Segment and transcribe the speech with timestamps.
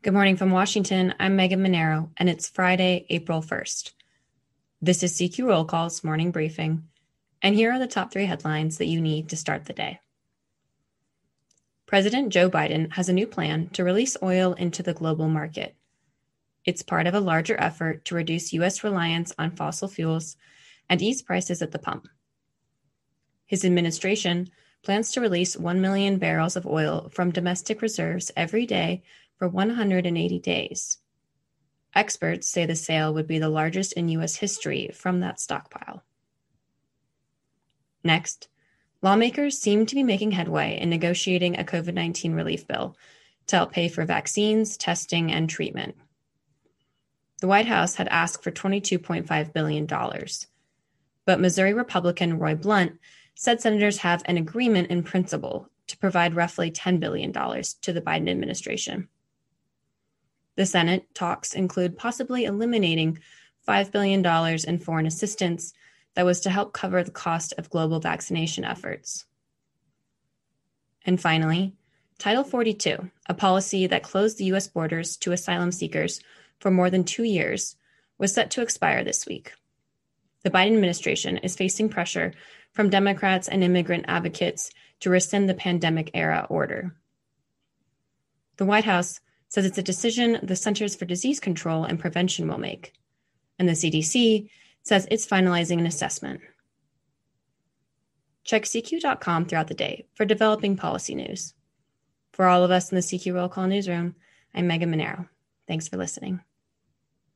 [0.00, 1.12] Good morning from Washington.
[1.18, 3.90] I'm Megan Mineiro, and it's Friday, April 1st.
[4.80, 6.84] This is CQ Roll Call's morning briefing,
[7.42, 9.98] and here are the top three headlines that you need to start the day.
[11.86, 15.74] President Joe Biden has a new plan to release oil into the global market.
[16.64, 18.84] It's part of a larger effort to reduce U.S.
[18.84, 20.36] reliance on fossil fuels
[20.88, 22.06] and ease prices at the pump.
[23.46, 24.50] His administration
[24.84, 29.02] plans to release 1 million barrels of oil from domestic reserves every day
[29.38, 30.98] for 180 days.
[31.94, 34.36] Experts say the sale would be the largest in U.S.
[34.36, 36.02] history from that stockpile.
[38.04, 38.48] Next,
[39.02, 42.96] lawmakers seem to be making headway in negotiating a COVID 19 relief bill
[43.46, 45.96] to help pay for vaccines, testing, and treatment.
[47.40, 49.86] The White House had asked for $22.5 billion,
[51.24, 52.98] but Missouri Republican Roy Blunt
[53.34, 58.28] said senators have an agreement in principle to provide roughly $10 billion to the Biden
[58.28, 59.08] administration.
[60.58, 63.20] The Senate talks include possibly eliminating
[63.68, 64.26] $5 billion
[64.66, 65.72] in foreign assistance
[66.14, 69.24] that was to help cover the cost of global vaccination efforts.
[71.06, 71.74] And finally,
[72.18, 74.66] Title 42, a policy that closed the U.S.
[74.66, 76.20] borders to asylum seekers
[76.58, 77.76] for more than two years,
[78.18, 79.52] was set to expire this week.
[80.42, 82.32] The Biden administration is facing pressure
[82.72, 86.96] from Democrats and immigrant advocates to rescind the pandemic era order.
[88.56, 92.58] The White House says it's a decision the Centers for Disease Control and Prevention will
[92.58, 92.92] make.
[93.58, 94.50] And the CDC
[94.82, 96.40] says it's finalizing an assessment.
[98.44, 101.54] Check CQ.com throughout the day for developing policy news.
[102.32, 104.14] For all of us in the CQ Roll Call newsroom,
[104.54, 105.28] I'm Megan Mineiro.
[105.66, 106.40] Thanks for listening.